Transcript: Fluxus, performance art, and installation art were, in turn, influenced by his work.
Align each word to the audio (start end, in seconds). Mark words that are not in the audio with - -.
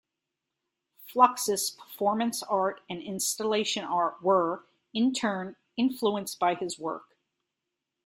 Fluxus, 1.07 1.69
performance 1.77 2.41
art, 2.41 2.81
and 2.89 3.03
installation 3.03 3.83
art 3.83 4.19
were, 4.23 4.65
in 4.95 5.13
turn, 5.13 5.57
influenced 5.77 6.39
by 6.39 6.55
his 6.55 6.79
work. 6.79 7.15